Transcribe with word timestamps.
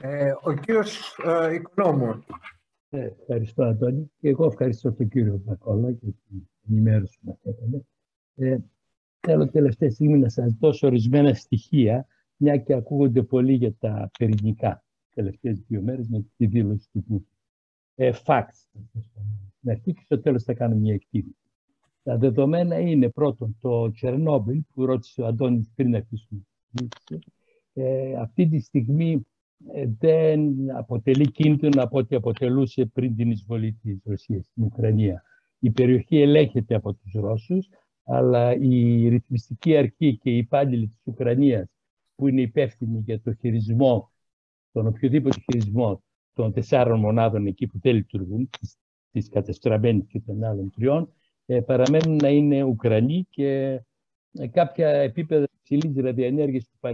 Ε, 0.00 0.32
ο 0.42 0.52
κύριος 0.52 1.18
ε, 1.24 1.54
Οικονόμου. 1.54 2.24
Ε, 2.90 3.10
ευχαριστώ, 3.20 3.62
Αντώνη. 3.62 4.10
Και 4.20 4.28
εγώ 4.28 4.46
ευχαριστώ 4.46 4.92
τον 4.92 5.08
κύριο 5.08 5.40
Μπακόλα 5.44 5.90
για 5.90 6.12
την 6.28 6.48
ενημέρωση 6.68 7.18
που 7.20 7.26
μας 7.28 7.54
έκανε. 7.54 7.86
Ε, 8.34 8.58
θέλω 9.20 9.48
τελευταία 9.48 9.90
στιγμή 9.90 10.18
να 10.18 10.28
σας 10.28 10.52
δώσω 10.52 10.86
ορισμένα 10.86 11.34
στοιχεία, 11.34 12.06
μια 12.36 12.56
και 12.56 12.74
ακούγονται 12.74 13.22
πολύ 13.22 13.52
για 13.52 13.74
τα 13.78 14.10
πυρηνικά 14.18 14.84
τελευταίες 15.14 15.64
δύο 15.68 15.82
μέρες 15.82 16.08
με 16.08 16.24
τη 16.36 16.46
δήλωση 16.46 16.88
του 16.92 17.02
Πούτιν. 17.02 17.26
Ε, 17.94 18.12
facts. 18.24 18.80
Να 19.60 19.72
αρχή 19.72 19.92
και 19.92 20.02
στο 20.04 20.20
τέλος 20.20 20.42
θα 20.42 20.54
κάνω 20.54 20.74
μια 20.74 20.94
εκτίμηση. 20.94 21.36
Τα 22.02 22.16
δεδομένα 22.16 22.78
είναι 22.78 23.10
πρώτον 23.10 23.56
το 23.60 23.90
Τσερνόμπιλ 23.90 24.62
που 24.74 24.86
ρώτησε 24.86 25.22
ο 25.22 25.26
Αντώνης 25.26 25.70
πριν 25.74 25.90
να 25.90 25.96
αρχίσουμε. 25.96 26.40
Ε, 27.72 28.16
αυτή 28.16 28.48
τη 28.48 28.58
στιγμή 28.58 29.12
ε, 29.12 29.18
δεν 29.98 30.70
αποτελεί 30.76 31.30
κίνδυνο 31.30 31.82
από 31.82 31.98
ό,τι 31.98 32.16
αποτελούσε 32.16 32.84
πριν 32.84 33.16
την 33.16 33.30
εισβολή 33.30 33.72
της 33.82 34.00
Ρωσίας 34.04 34.46
στην 34.46 34.64
Ουκρανία. 34.64 35.22
Η 35.58 35.70
περιοχή 35.70 36.20
ελέγχεται 36.20 36.74
από 36.74 36.94
τους 36.94 37.12
Ρώσους, 37.12 37.68
αλλά 38.04 38.54
η 38.54 39.08
ρυθμιστική 39.08 39.76
αρχή 39.76 40.16
και 40.16 40.30
οι 40.30 40.36
υπάλληλοι 40.36 40.86
της 40.86 41.00
Ουκρανίας 41.04 41.68
που 42.14 42.28
είναι 42.28 42.40
υπεύθυνοι 42.40 43.02
για 43.04 43.20
το 43.20 43.34
χειρισμό, 43.34 44.12
τον 44.72 44.86
οποιοδήποτε 44.86 45.40
χειρισμό 45.40 46.02
των 46.32 46.52
τεσσάρων 46.52 47.00
μονάδων 47.00 47.46
εκεί 47.46 47.66
που 47.66 47.78
δεν 47.82 47.94
λειτουργούν, 47.94 48.50
της 49.10 49.28
κατεστραμμένης 49.28 50.06
και 50.06 50.20
των 50.20 50.44
άλλων 50.44 50.70
τριών, 50.70 51.12
ε, 51.46 51.60
παραμένουν 51.60 52.16
να 52.16 52.28
είναι 52.28 52.62
Ουκρανοί 52.62 53.26
και 53.30 53.48
ε, 53.48 53.84
κάποια 54.50 54.88
επίπεδα 54.88 55.46
υψηλής 55.58 56.04
ραδιενέργεια 56.04 56.60
που 56.60 56.90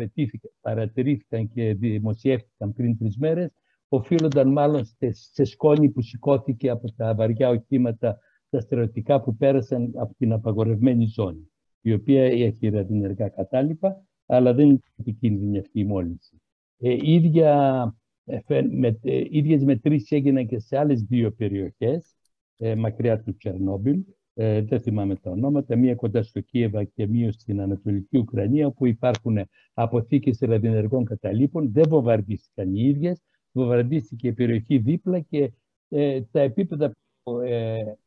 παρατηρήθηκαν 0.61 1.49
και 1.49 1.75
δημοσιεύτηκαν 1.75 2.73
πριν 2.73 2.99
τρεις 2.99 3.17
μέρες, 3.17 3.51
οφείλονταν 3.89 4.53
μάλλον 4.53 4.83
σε 5.11 5.45
σκόνη 5.45 5.91
που 5.91 6.03
σηκώθηκε 6.03 6.71
από 6.71 6.93
τα 6.93 7.15
βαριά 7.15 7.49
οχήματα 7.49 8.19
τα 8.51 8.61
στερεωτικά 8.61 9.21
που 9.21 9.37
πέρασαν 9.37 9.93
από 9.95 10.15
την 10.19 10.33
απαγορευμένη 10.33 11.07
ζώνη, 11.07 11.51
η 11.81 11.93
οποία 11.93 12.25
έχει 12.25 12.69
ραδιενεργά 12.69 13.29
κατάλοιπα, 13.29 14.05
αλλά 14.27 14.55
δεν 14.55 14.69
είναι 14.69 14.81
επικίνδυνη 14.97 15.59
αυτή 15.59 15.81
η 15.81 15.85
μόλυνση. 15.85 16.41
Ε, 16.79 16.97
ίδια, 17.01 17.95
ε, 18.25 18.63
με, 18.71 18.99
ε, 19.03 19.23
ίδιες 19.31 19.65
μετρήσεις 19.65 20.11
έγιναν 20.11 20.47
και 20.47 20.59
σε 20.59 20.79
άλλες 20.79 21.03
δύο 21.03 21.33
περιοχές, 21.33 22.17
ε, 22.57 22.75
μακριά 22.75 23.23
του 23.23 23.37
Τσερνόμπιλ, 23.37 24.01
ε, 24.35 24.63
δεν 24.63 24.81
θυμάμαι 24.81 25.17
τα 25.17 25.31
ονόματα, 25.31 25.77
μία 25.77 25.95
κοντά 25.95 26.23
στο 26.23 26.41
Κίεβα 26.41 26.85
και 26.85 27.07
μία 27.07 27.33
στην 27.33 27.61
Ανατολική 27.61 28.19
Ουκρανία, 28.19 28.67
όπου 28.67 28.87
υπάρχουν 28.87 29.39
αποθήκες 29.75 30.39
ραδιενεργών 30.41 31.05
καταλήπων. 31.05 31.73
Δεν 31.73 31.85
βομβαρδίστηκαν 31.89 32.75
οι 32.75 32.83
ίδιες, 32.83 33.23
βομβαρδίστηκε 33.53 34.29
η 34.29 34.33
περιοχή 34.33 34.79
δίπλα 34.79 35.21
και 35.21 35.53
ε, 35.89 36.21
τα 36.23 36.41
επίπεδα 36.41 36.93
που 37.23 37.39
ε, 37.39 37.99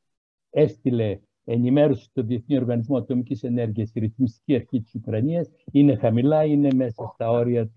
έστειλε 0.50 1.20
ενημέρωση 1.44 2.04
στο 2.04 2.24
Διεθνή 2.24 2.58
Οργανισμό 2.58 2.98
Ατομικής 2.98 3.44
Ενέργειας 3.44 3.92
η 3.94 4.00
ρυθμιστική 4.00 4.56
αρχή 4.56 4.82
της 4.82 4.96
Ουκρανίας 4.96 5.50
είναι 5.72 5.96
χαμηλά, 5.96 6.44
είναι 6.44 6.70
μέσα 6.76 7.12
στα 7.14 7.30
όρια 7.30 7.72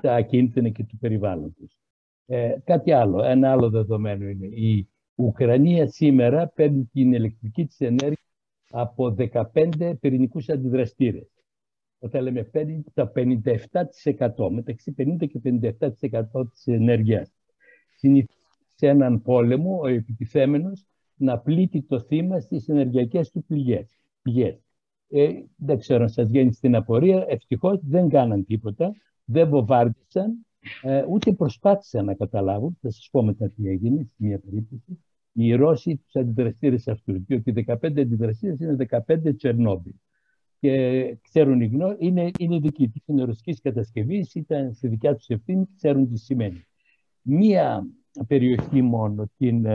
τα 0.00 0.14
ακίνητα 0.14 0.68
και 0.68 0.84
του 0.84 0.98
περιβάλλοντος. 0.98 1.80
Ε, 2.26 2.56
κάτι 2.64 2.92
άλλο, 2.92 3.22
ένα 3.22 3.50
άλλο 3.50 3.70
δεδομένο 3.70 4.28
είναι 4.28 4.46
η 4.46 4.88
Ουκρανία 5.14 5.88
σήμερα 5.88 6.48
παίρνει 6.48 6.84
την 6.92 7.12
ηλεκτρική 7.12 7.66
της 7.66 7.80
ενέργεια 7.80 8.16
από 8.70 9.14
15 9.18 9.94
πυρηνικούς 10.00 10.48
αντιδραστήρες. 10.48 11.30
Όταν 11.98 12.22
λέμε 12.22 12.42
παίρνει 12.42 12.84
τα 12.94 13.12
57% 13.14 14.50
μεταξύ 14.50 14.94
50 14.98 15.26
και 15.26 15.40
57% 15.44 16.50
της 16.50 16.66
ενέργειας. 16.66 17.32
Συνήθως 17.96 18.36
σε 18.74 18.88
έναν 18.88 19.22
πόλεμο 19.22 19.78
ο 19.82 19.86
επιτιθέμενος 19.86 20.86
να 21.14 21.38
πλήττει 21.38 21.82
το 21.82 22.00
θύμα 22.00 22.40
στις 22.40 22.68
ενεργειακές 22.68 23.30
του 23.30 23.44
πηγές. 23.44 23.98
Ε, 25.08 25.30
δεν 25.56 25.78
ξέρω 25.78 26.02
αν 26.02 26.08
σας 26.08 26.28
βγαίνει 26.28 26.52
στην 26.52 26.74
απορία, 26.74 27.24
ευτυχώς 27.28 27.80
δεν 27.82 28.08
κάναν 28.08 28.44
τίποτα, 28.44 28.92
δεν 29.24 29.48
βοβάρδισαν, 29.48 30.46
ε, 30.82 31.04
ούτε 31.08 31.32
προσπάθησαν 31.32 32.04
να 32.04 32.14
καταλάβουν, 32.14 32.78
θα 32.80 32.90
σας 32.90 33.08
πω 33.10 33.22
μετά 33.22 33.50
τι 33.50 33.68
έγινε, 33.68 34.04
σε 34.04 34.14
μια 34.16 34.38
περίπτωση, 34.38 35.04
οι 35.32 35.54
Ρώσοι 35.54 35.96
τους 35.96 36.16
αντιδραστήρες 36.16 36.88
αυτούς. 36.88 37.18
Διότι 37.26 37.52
15 37.52 38.00
αντιδραστήρες 38.00 38.60
είναι 38.60 38.76
15 39.06 39.36
Τσερνόμπιλ. 39.36 39.92
Και 40.60 41.16
ξέρουν 41.22 41.60
οι 41.60 41.66
γνώμη, 41.66 41.96
είναι, 41.98 42.30
είναι 42.38 42.58
δική 42.58 42.88
τους. 42.88 43.02
Είναι 43.06 43.24
ρωσικής 43.24 43.60
κατασκευής, 43.60 44.34
ήταν 44.34 44.74
στη 44.74 44.88
δικιά 44.88 45.16
τους 45.16 45.28
ευθύνη, 45.28 45.68
ξέρουν 45.76 46.08
τι 46.08 46.18
σημαίνει. 46.18 46.66
Μία 47.22 47.86
περιοχή 48.26 48.82
μόνο, 48.82 49.30
την 49.36 49.66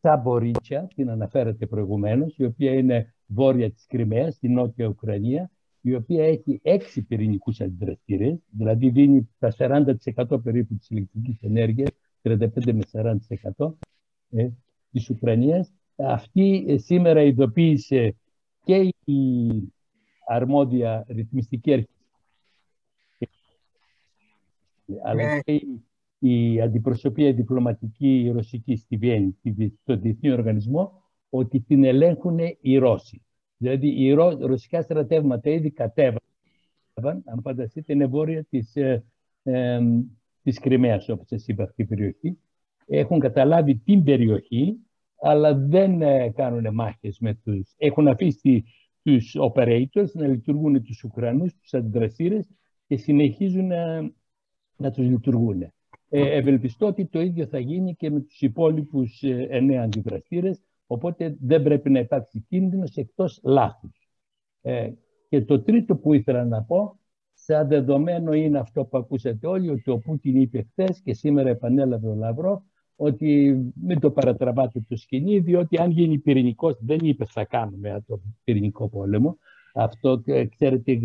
Σαμπορίτσια, 0.00 0.88
την 0.94 1.10
αναφέρατε 1.10 1.66
προηγουμένως, 1.66 2.36
η 2.36 2.44
οποία 2.44 2.72
είναι 2.72 3.14
βόρεια 3.26 3.70
της 3.70 3.86
Κρυμαίας, 3.86 4.34
στη 4.34 4.48
νότια 4.48 4.86
Ουκρανία, 4.86 5.50
η 5.80 5.94
οποία 5.94 6.24
έχει 6.24 6.60
έξι 6.62 7.02
πυρηνικούς 7.02 7.60
αντιδραστήρες, 7.60 8.38
δηλαδή 8.50 8.88
δίνει 8.88 9.28
τα 9.38 9.52
40% 9.58 10.42
περίπου 10.42 10.74
της 10.74 10.90
ηλεκτρικής 10.90 11.42
ενέργειας, 11.42 11.90
35 12.22 12.72
με 12.72 12.82
40%, 13.56 13.78
ε, 14.30 14.48
της 14.90 15.10
Ουκρανίας. 15.10 15.72
Αυτή 15.96 16.64
ε, 16.68 16.78
σήμερα 16.78 17.22
ειδοποίησε 17.22 18.16
και 18.64 18.94
η 19.04 19.72
αρμόδια 20.26 21.04
ρυθμιστική 21.08 21.72
αρχή 21.72 21.88
αλλά 25.02 25.34
ναι. 25.34 25.40
και 25.40 25.66
η 26.18 26.60
αντιπροσωπεία 26.60 27.32
διπλωματική 27.32 28.30
ρωσική 28.34 28.76
στη 28.76 28.96
Βιέννη, 28.96 29.36
στο 29.82 29.96
Διεθνή 29.96 30.30
Οργανισμό, 30.30 31.02
ότι 31.30 31.60
την 31.60 31.84
ελέγχουν 31.84 32.38
οι 32.60 32.76
Ρώσοι. 32.76 33.22
Δηλαδή, 33.58 33.88
οι 33.88 34.12
ρωσικά 34.38 34.82
στρατεύματα 34.82 35.50
ήδη 35.50 35.70
κατέβασαν, 35.70 36.22
αν 37.24 37.40
φανταστείτε, 37.42 37.92
είναι 37.92 38.06
βόρεια 38.06 38.44
της, 38.44 38.76
ε, 38.76 39.04
ε, 39.42 39.80
της 40.42 40.58
Κρυμαίας, 40.58 41.08
όπως 41.08 41.26
σας 41.28 41.48
είπα, 41.48 41.62
αυτή 41.62 41.82
η 41.82 41.86
περιοχή 41.86 42.38
έχουν 42.88 43.20
καταλάβει 43.20 43.76
την 43.76 44.04
περιοχή, 44.04 44.76
αλλά 45.20 45.54
δεν 45.54 46.02
ε, 46.02 46.30
κάνουν 46.30 46.74
μάχες 46.74 47.18
με 47.20 47.34
τους... 47.34 47.74
Έχουν 47.76 48.08
αφήσει 48.08 48.64
τους 49.02 49.36
operators 49.38 50.12
να 50.12 50.26
λειτουργούν 50.26 50.82
τους 50.82 51.04
Ουκρανούς, 51.04 51.54
τους 51.54 51.74
αντιδραστήρες 51.74 52.48
και 52.86 52.96
συνεχίζουν 52.96 53.66
να, 53.66 54.00
να 54.76 54.90
τους 54.90 55.06
λειτουργούν. 55.06 55.62
Ε, 55.62 56.36
ευελπιστώ 56.36 56.86
ότι 56.86 57.06
το 57.06 57.20
ίδιο 57.20 57.46
θα 57.46 57.58
γίνει 57.58 57.94
και 57.94 58.10
με 58.10 58.20
τους 58.20 58.40
υπόλοιπους 58.40 59.22
ε, 59.22 59.46
εννέα 59.50 59.82
αντιδραστήρες, 59.82 60.62
οπότε 60.88 61.36
δεν 61.40 61.62
πρέπει 61.62 61.90
να 61.90 61.98
υπάρξει 61.98 62.44
κίνδυνος 62.48 62.96
εκτός 62.96 63.40
λάθους. 63.42 64.10
Ε, 64.60 64.90
και 65.28 65.42
το 65.42 65.62
τρίτο 65.62 65.96
που 65.96 66.14
ήθελα 66.14 66.44
να 66.44 66.62
πω, 66.62 66.98
σαν 67.32 67.68
δεδομένο 67.68 68.32
είναι 68.32 68.58
αυτό 68.58 68.84
που 68.84 68.98
ακούσατε 68.98 69.46
όλοι, 69.46 69.70
ότι 69.70 69.90
ο 69.90 69.98
Πούτιν 69.98 70.40
είπε 70.40 70.66
χθες 70.70 71.00
και 71.00 71.14
σήμερα 71.14 71.48
επανέλαβε 71.48 72.08
ο 72.08 72.14
Λαυρό, 72.14 72.64
ότι 72.96 73.58
μην 73.74 74.00
το 74.00 74.10
παρατραβάτε 74.10 74.80
το 74.88 74.96
σκηνή, 74.96 75.38
διότι 75.38 75.78
αν 75.78 75.90
γίνει 75.90 76.18
πυρηνικός, 76.18 76.78
δεν 76.80 76.98
είπε 77.02 77.24
θα 77.24 77.44
κάνουμε 77.44 78.04
το 78.06 78.20
πυρηνικό 78.44 78.88
πόλεμο. 78.88 79.38
Αυτό, 79.74 80.22
ε, 80.24 80.44
ξέρετε, 80.44 80.98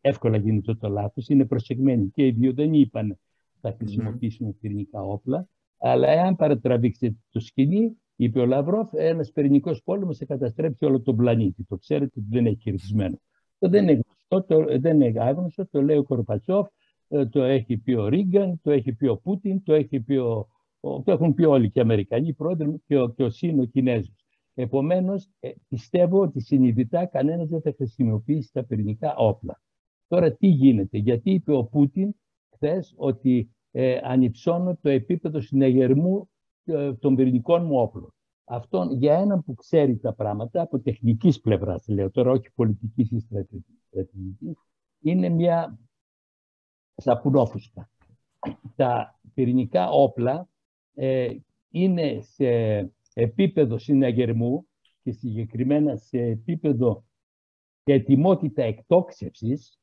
εύκολα 0.00 0.36
γίνεται 0.36 0.74
το 0.74 0.88
λάθος. 0.88 1.28
Είναι 1.28 1.44
προσεγμένοι 1.44 2.08
και 2.08 2.26
οι 2.26 2.30
δύο 2.30 2.52
δεν 2.52 2.72
είπαν 2.72 3.18
θα 3.62 3.74
χρησιμοποιήσουμε 3.78 4.52
πυρηνικά 4.52 5.02
όπλα. 5.02 5.48
Αλλά 5.78 6.08
εάν 6.08 6.36
παρατραβήξετε 6.36 7.16
το 7.30 7.40
σκηνή, 7.40 7.96
είπε 8.22 8.40
ο 8.40 8.46
Λαυρόφ, 8.46 8.90
ένας 8.92 9.32
πυρηνικός 9.32 9.82
πόλεμος 9.82 10.18
θα 10.18 10.24
καταστρέψει 10.24 10.84
όλο 10.84 11.00
τον 11.00 11.16
πλανήτη. 11.16 11.64
Το 11.64 11.76
ξέρετε 11.76 12.12
ότι 12.18 12.26
δεν 12.30 12.46
έχει 12.46 12.56
κερδισμένο. 12.56 13.20
Το 13.58 13.68
δεν 13.68 13.82
είναι 13.82 13.92
γνωστό, 13.92 14.54
το, 14.54 14.78
δεν 14.78 15.00
είναι 15.00 15.22
άγνωστο, 15.22 15.66
το 15.70 15.82
λέει 15.82 15.96
ο 15.96 16.02
Κορπατσόφ, 16.02 16.68
ε, 17.08 17.26
το 17.26 17.42
έχει 17.42 17.76
πει 17.76 17.92
ο 17.92 18.08
Ρίγκαν, 18.08 18.60
το 18.62 18.70
έχει 18.70 18.92
πει 18.92 19.06
ο 19.06 19.16
Πούτιν, 19.16 19.62
το 19.62 19.74
έχει 19.74 20.00
πει 20.00 20.16
ο 20.16 20.48
το 20.82 21.12
έχουν 21.12 21.34
πει 21.34 21.44
όλοι 21.44 21.70
και 21.70 21.78
οι 21.78 21.82
Αμερικανοί 21.82 22.32
πρόεδροι 22.32 22.82
και 22.86 22.98
ο, 22.98 23.08
και 23.08 23.22
ο 23.22 23.30
ΣΥΝ 23.30 23.60
ο 23.60 23.64
Κινέζος. 23.64 24.24
Επομένως, 24.54 25.28
ε, 25.40 25.50
πιστεύω 25.68 26.20
ότι 26.20 26.40
συνειδητά 26.40 27.06
κανένας 27.06 27.48
δεν 27.48 27.60
θα 27.60 27.72
χρησιμοποιήσει 27.76 28.52
τα 28.52 28.64
πυρηνικά 28.64 29.14
όπλα. 29.16 29.60
Τώρα 30.06 30.32
τι 30.32 30.46
γίνεται, 30.46 30.98
γιατί 30.98 31.30
είπε 31.30 31.52
ο 31.52 31.64
Πούτιν 31.64 32.14
χθες 32.54 32.94
ότι 32.96 33.50
ε, 33.70 33.98
ανυψώνω 34.02 34.78
το 34.82 34.88
επίπεδο 34.88 35.40
συνεγερμού 35.40 36.18
ε, 36.18 36.41
των 36.98 37.14
πυρηνικών 37.14 37.64
μου 37.64 37.80
όπλων. 37.80 38.14
Αυτό 38.44 38.88
για 38.92 39.14
έναν 39.14 39.44
που 39.44 39.54
ξέρει 39.54 39.98
τα 39.98 40.14
πράγματα, 40.14 40.62
από 40.62 40.80
τεχνικής 40.80 41.40
πλευράς 41.40 41.88
λέω 41.88 42.10
τώρα, 42.10 42.30
όχι 42.30 42.50
πολιτικής 42.54 43.10
ή 43.10 43.18
στρατηγικής, 43.88 44.56
είναι 45.00 45.28
μια 45.28 45.78
σαπουνόφουσκα. 46.96 47.90
Τα 48.76 49.20
πυρηνικά 49.34 49.90
όπλα 49.90 50.48
ε, 50.94 51.36
είναι 51.70 52.20
σε 52.20 52.46
επίπεδο 53.14 53.78
συναγερμού 53.78 54.66
και 55.02 55.12
συγκεκριμένα 55.12 55.96
σε 55.96 56.18
επίπεδο 56.18 57.04
και 57.82 57.92
ετοιμότητα 57.92 58.62
εκτόξευσης 58.62 59.78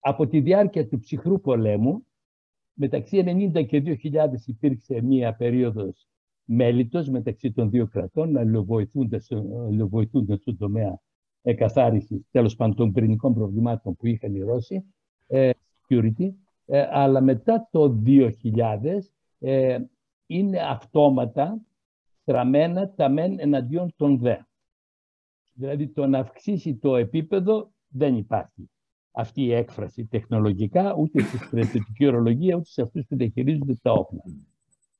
από 0.00 0.26
τη 0.26 0.40
διάρκεια 0.40 0.88
του 0.88 0.98
ψυχρού 0.98 1.40
πολέμου 1.40 2.06
Μεταξύ 2.74 3.22
90 3.54 3.66
και 3.66 3.82
2000 3.86 3.98
υπήρξε 4.46 5.02
μία 5.02 5.34
περίοδος 5.34 6.06
μέλητος 6.44 7.08
μεταξύ 7.08 7.52
των 7.52 7.70
δύο 7.70 7.86
κρατών 7.86 8.32
να 8.32 8.44
λογοηθούνται 9.70 10.36
στον 10.36 10.56
τομέα 10.58 11.00
εκαθάρισης 11.42 12.26
τέλος 12.30 12.56
πάντων 12.56 12.76
των 12.76 12.92
πυρηνικών 12.92 13.34
προβλημάτων 13.34 13.96
που 13.96 14.06
είχαν 14.06 14.34
οι 14.34 14.40
Ρώσοι, 14.40 14.84
ε, 15.26 15.50
security, 15.88 16.32
ε, 16.66 16.88
αλλά 16.90 17.20
μετά 17.20 17.68
το 17.70 17.88
2000 17.88 19.12
ε, 19.38 19.78
είναι 20.26 20.58
αυτόματα 20.58 21.60
στραμμένα 22.20 22.90
τα 22.90 23.08
μεν 23.08 23.38
εναντίον 23.38 23.92
των 23.96 24.18
δε. 24.18 24.36
Δηλαδή 25.52 25.88
το 25.88 26.06
να 26.06 26.18
αυξήσει 26.18 26.74
το 26.76 26.96
επίπεδο 26.96 27.72
δεν 27.88 28.16
υπάρχει 28.16 28.70
αυτή 29.12 29.42
η 29.42 29.52
έκφραση 29.52 30.04
τεχνολογικά, 30.04 30.94
ούτε 30.98 31.22
στη 31.22 31.36
στρατιωτική 31.36 32.06
ορολογία, 32.06 32.56
ούτε 32.56 32.68
σε 32.68 32.82
αυτούς 32.82 33.06
που 33.08 33.16
διαχειρίζονται 33.16 33.74
τα 33.82 33.92
όπλα. 33.92 34.22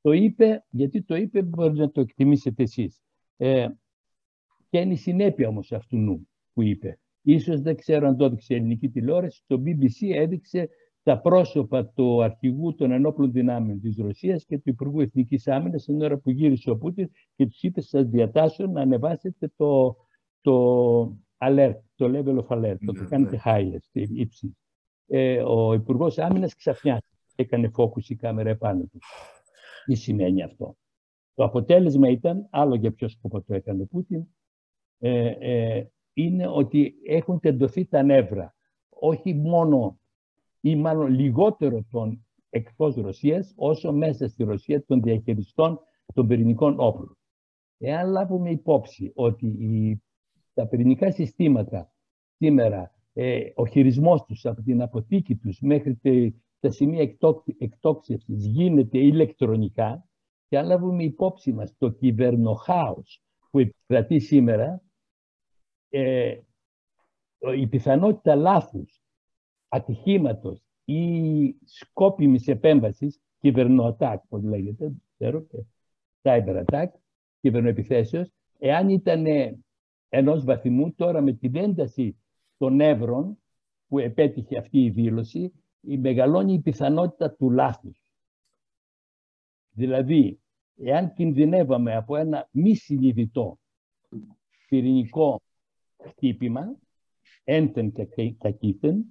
Το 0.00 0.12
είπε, 0.12 0.64
γιατί 0.70 1.02
το 1.02 1.16
είπε 1.16 1.42
μπορεί 1.42 1.78
να 1.78 1.90
το 1.90 2.00
εκτιμήσετε 2.00 2.62
εσείς. 2.62 3.02
Ε, 3.36 3.68
και 4.70 4.78
είναι 4.78 4.92
η 4.92 4.96
συνέπεια 4.96 5.48
όμως 5.48 5.72
αυτού 5.72 5.96
νου 5.96 6.28
που 6.52 6.62
είπε. 6.62 6.98
Ίσως 7.22 7.60
δεν 7.60 7.76
ξέρω 7.76 8.08
αν 8.08 8.16
το 8.16 8.24
έδειξε 8.24 8.54
η 8.54 8.56
ελληνική 8.56 8.88
τηλεόραση, 8.88 9.42
το 9.46 9.62
BBC 9.64 10.14
έδειξε 10.14 10.68
τα 11.02 11.20
πρόσωπα 11.20 11.86
του 11.86 12.22
αρχηγού 12.22 12.74
των 12.74 12.90
ενόπλων 12.90 13.32
δυνάμεων 13.32 13.80
της 13.80 13.96
Ρωσίας 13.96 14.44
και 14.44 14.58
του 14.58 14.70
Υπουργού 14.70 15.00
Εθνικής 15.00 15.48
Άμυνας 15.48 15.84
την 15.84 16.02
ώρα 16.02 16.18
που 16.18 16.30
γύρισε 16.30 16.70
ο 16.70 16.76
Πούτιν 16.76 17.10
και 17.36 17.46
τους 17.46 17.62
είπε 17.62 17.80
σας 17.80 18.06
διατάσσω 18.06 18.66
να 18.66 18.80
ανεβάσετε 18.80 19.52
το, 19.56 19.96
το 20.40 21.16
alert, 21.42 21.78
το 21.94 22.10
level 22.14 22.44
of 22.44 22.58
alert, 22.58 22.76
το, 22.86 22.92
το 22.92 23.06
κάνετε 23.08 23.42
highest, 23.44 23.88
ύψη. 23.92 24.56
Ε, 25.06 25.42
ο 25.42 25.72
Υπουργός 25.72 26.18
Άμυνας 26.18 26.54
ξαφνιάστηκε, 26.54 27.16
έκανε 27.36 27.70
focus 27.76 28.04
η 28.08 28.16
κάμερα 28.16 28.50
επάνω 28.50 28.82
του. 28.82 28.98
Τι 29.84 29.94
σημαίνει 29.94 30.42
αυτό; 30.42 30.76
Το 31.34 31.44
αποτέλεσμα 31.44 32.08
ήταν, 32.08 32.46
άλλο 32.50 32.74
για 32.74 32.92
ποιο 32.92 33.08
σκοπό 33.08 33.42
το 33.42 33.54
έκανε 33.54 33.82
ο 33.82 33.86
Πούτιν, 33.86 34.24
ε, 34.98 35.26
ε, 35.26 35.86
είναι 36.12 36.46
ότι 36.46 36.94
έχουν 37.06 37.40
τεντωθεί 37.40 37.84
τα 37.84 38.02
νεύρα. 38.02 38.54
Όχι 38.88 39.34
μόνο 39.34 40.00
ή 40.60 40.76
μάλλον 40.76 41.10
λιγότερο 41.10 41.84
των 41.90 42.26
εκτός 42.50 42.94
Ρωσίας, 42.94 43.52
όσο 43.56 43.92
μέσα 43.92 44.28
στη 44.28 44.44
Ρωσία 44.44 44.84
των 44.84 45.02
διαχειριστών 45.02 45.80
των 46.14 46.26
πυρηνικών 46.26 46.74
όπλων. 46.78 47.16
Εάν 47.78 48.10
λάβουμε 48.10 48.50
υπόψη 48.50 49.12
ότι 49.14 49.46
οι, 49.46 50.02
τα 50.54 50.66
πυρηνικά 50.66 51.10
συστήματα 51.10 51.92
σήμερα, 52.36 52.94
ε, 53.12 53.50
ο 53.54 53.66
χειρισμός 53.66 54.24
τους 54.24 54.46
από 54.46 54.62
την 54.62 54.82
αποθήκη 54.82 55.36
τους 55.36 55.60
μέχρι 55.60 56.00
τα 56.60 56.70
σημεία 56.70 57.16
εκτόξευσης 57.58 58.46
γίνεται 58.46 58.98
ηλεκτρονικά 58.98 60.06
και 60.48 60.58
αν 60.58 60.66
λάβουμε 60.66 61.02
υπόψη 61.02 61.52
μας 61.52 61.74
το 61.78 61.88
κυβερνοχάος 61.88 63.22
που 63.50 63.58
επικρατεί 63.58 64.18
σήμερα, 64.18 64.82
ε, 65.88 66.36
η 67.58 67.66
πιθανότητα 67.66 68.34
λάθους, 68.34 69.02
ατυχήματος 69.68 70.62
ή 70.84 71.54
σκόπιμης 71.64 72.48
επέμβασης, 72.48 73.20
κυβερνοατάκ, 73.38 74.22
όπως 74.24 74.42
λέγεται, 74.42 74.92
ξέρω, 75.14 75.42
και 75.42 75.58
cyber 76.22 76.64
attack, 76.64 76.86
κυβερνοεπιθέσεως, 77.40 78.30
εάν 78.58 78.88
ήταν 78.88 79.24
ενός 80.14 80.44
βαθμού, 80.44 80.92
τώρα 80.92 81.20
με 81.20 81.32
την 81.32 81.56
ένταση 81.56 82.16
των 82.56 82.80
εύρων 82.80 83.38
που 83.88 83.98
επέτυχε 83.98 84.58
αυτή 84.58 84.84
η 84.84 84.90
δήλωση, 84.90 85.52
η 85.80 85.98
μεγαλώνει 85.98 86.52
η 86.52 86.60
πιθανότητα 86.60 87.30
του 87.30 87.50
λάθους. 87.50 88.02
Δηλαδή, 89.70 90.40
εάν 90.76 91.12
κινδυνεύαμε 91.12 91.96
από 91.96 92.16
ένα 92.16 92.48
μη 92.50 92.74
συνειδητό 92.74 93.58
πυρηνικό 94.68 95.42
χτύπημα, 96.02 96.76
ένθεν 97.44 97.92
και 97.92 98.32
κακήθεν, 98.38 99.04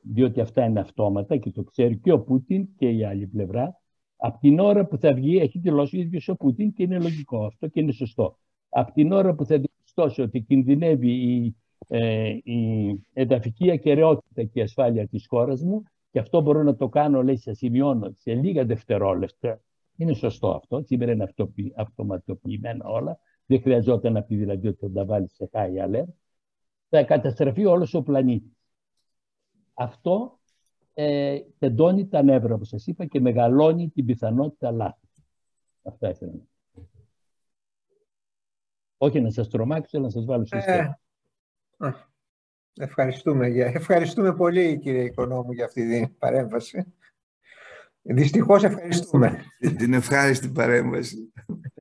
διότι 0.00 0.40
αυτά 0.40 0.64
είναι 0.64 0.80
αυτόματα 0.80 1.36
και 1.36 1.50
το 1.50 1.62
ξέρει 1.62 1.98
και 1.98 2.12
ο 2.12 2.20
Πούτιν 2.20 2.68
και 2.76 2.88
η 2.88 3.04
άλλη 3.04 3.26
πλευρά. 3.26 3.80
Από 4.16 4.38
την 4.38 4.58
ώρα 4.58 4.86
που 4.86 4.98
θα 4.98 5.14
βγει, 5.14 5.36
έχει 5.38 5.58
δηλώσει 5.58 5.96
ο 5.96 6.00
ίδιος 6.00 6.28
ο 6.28 6.36
Πούτιν 6.36 6.72
και 6.72 6.82
είναι 6.82 6.98
λογικό 6.98 7.44
αυτό 7.44 7.68
και 7.68 7.80
είναι 7.80 7.92
σωστό. 7.92 8.38
Από 8.68 8.92
την 8.92 9.12
ώρα 9.12 9.34
που 9.34 9.44
θα 9.44 9.54
διαπιστώσει 9.96 10.22
ότι 10.22 10.40
κινδυνεύει 10.40 11.10
η, 11.10 11.56
ε, 11.88 12.28
η 12.28 12.90
εδαφική 13.12 13.70
ακαιρεότητα 13.70 14.44
και 14.44 14.58
η 14.58 14.62
ασφάλεια 14.62 15.08
της 15.08 15.26
χώρας 15.28 15.62
μου 15.62 15.82
και 16.10 16.18
αυτό 16.18 16.40
μπορώ 16.40 16.62
να 16.62 16.76
το 16.76 16.88
κάνω, 16.88 17.22
λέει, 17.22 17.36
σε 17.36 17.52
σημειώνω, 17.52 18.12
σε 18.16 18.34
λίγα 18.34 18.64
δευτερόλεπτα. 18.64 19.60
Είναι 19.96 20.14
σωστό 20.14 20.50
αυτό. 20.50 20.82
Σήμερα 20.82 21.12
είναι 21.12 21.32
αυτοματοποιημένα 21.76 22.88
όλα. 22.88 23.18
Δεν 23.46 23.60
χρειαζόταν 23.60 24.12
να 24.12 24.22
πει 24.22 24.36
δηλαδή 24.36 24.68
ότι 24.68 24.78
θα 24.78 24.90
τα 24.90 25.04
βάλεις 25.04 25.34
σε 25.34 25.50
high 25.52 25.88
alert 25.88 26.12
θα 26.88 27.02
καταστραφεί 27.02 27.64
όλος 27.64 27.94
ο 27.94 28.02
πλανήτης. 28.02 28.56
Αυτό 29.74 30.38
ε, 30.94 31.38
τεντώνει 31.58 32.08
τα 32.08 32.22
νεύρα, 32.22 32.54
όπως 32.54 32.68
σας 32.68 32.86
είπα, 32.86 33.06
και 33.06 33.20
μεγαλώνει 33.20 33.88
την 33.88 34.04
πιθανότητα 34.04 34.70
λάθη. 34.70 35.06
Αυτά 35.82 36.10
ήθελα 36.10 36.32
να 36.32 36.55
Όχι 38.98 39.20
να 39.20 39.30
σας 39.30 39.48
τρομάξω, 39.48 39.96
αλλά 39.96 40.06
να 40.06 40.12
σας 40.12 40.24
βάλω 40.24 40.46
στο 40.46 40.56
ε, 40.56 40.98
Ευχαριστούμε. 42.78 43.46
Ευχαριστούμε 43.46 44.34
πολύ, 44.34 44.78
κύριε 44.78 45.02
Οικονόμου, 45.02 45.52
για 45.52 45.64
αυτή 45.64 45.88
την 45.88 46.18
παρέμβαση. 46.18 46.94
Δυστυχώς 48.02 48.64
ευχαριστούμε. 48.64 49.44
Την 49.76 49.94
ευχάριστη 49.94 50.48
παρέμβαση. 50.48 51.32